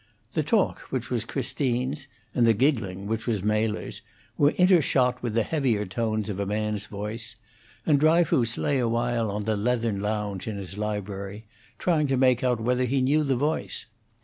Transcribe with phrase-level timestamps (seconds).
[0.33, 4.01] The talk, which was Christine's, and the giggling, which was Mela's,
[4.35, 7.35] were intershot with the heavier tones of a man's voice;
[7.85, 11.45] and Dryfoos lay awhile on the leathern lounge in his library,
[11.77, 13.85] trying to make out whether he knew the voice.